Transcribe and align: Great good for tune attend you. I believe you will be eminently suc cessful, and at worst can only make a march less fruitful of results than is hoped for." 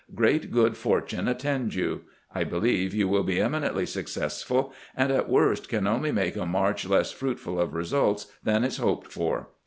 Great 0.15 0.49
good 0.51 0.75
for 0.75 0.99
tune 0.99 1.27
attend 1.27 1.75
you. 1.75 2.01
I 2.33 2.43
believe 2.43 2.91
you 2.91 3.07
will 3.07 3.21
be 3.21 3.39
eminently 3.39 3.85
suc 3.85 4.05
cessful, 4.05 4.71
and 4.97 5.11
at 5.11 5.29
worst 5.29 5.69
can 5.69 5.85
only 5.85 6.11
make 6.11 6.35
a 6.35 6.45
march 6.47 6.87
less 6.89 7.11
fruitful 7.11 7.59
of 7.61 7.75
results 7.75 8.25
than 8.41 8.63
is 8.63 8.77
hoped 8.77 9.11
for." 9.11 9.49